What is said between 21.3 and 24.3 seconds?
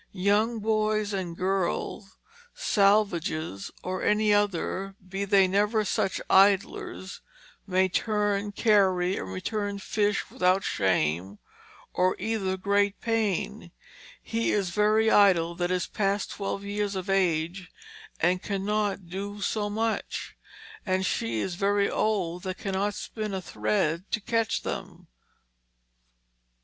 is very old that cannot spin a thread to